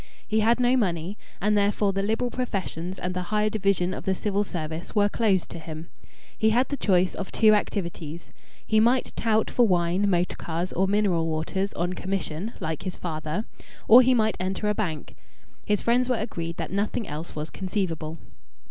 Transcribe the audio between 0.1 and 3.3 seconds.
He had no money, and therefore the liberal professions and the